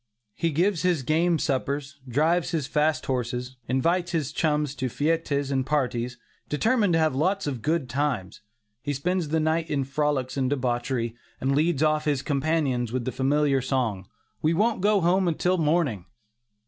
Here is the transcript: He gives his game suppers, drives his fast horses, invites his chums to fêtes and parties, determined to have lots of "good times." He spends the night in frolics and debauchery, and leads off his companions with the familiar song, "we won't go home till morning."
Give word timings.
He 0.33 0.49
gives 0.49 0.81
his 0.81 1.03
game 1.03 1.37
suppers, 1.37 1.99
drives 2.09 2.49
his 2.49 2.65
fast 2.65 3.05
horses, 3.05 3.57
invites 3.67 4.13
his 4.13 4.31
chums 4.31 4.73
to 4.73 4.87
fêtes 4.87 5.51
and 5.51 5.63
parties, 5.63 6.17
determined 6.49 6.93
to 6.93 6.99
have 6.99 7.13
lots 7.13 7.45
of 7.45 7.61
"good 7.61 7.87
times." 7.87 8.41
He 8.81 8.93
spends 8.93 9.27
the 9.27 9.39
night 9.39 9.69
in 9.69 9.83
frolics 9.83 10.37
and 10.37 10.49
debauchery, 10.49 11.15
and 11.39 11.53
leads 11.55 11.83
off 11.83 12.05
his 12.05 12.23
companions 12.23 12.91
with 12.91 13.05
the 13.05 13.11
familiar 13.11 13.61
song, 13.61 14.07
"we 14.41 14.55
won't 14.55 14.81
go 14.81 15.01
home 15.01 15.31
till 15.35 15.59
morning." 15.59 16.07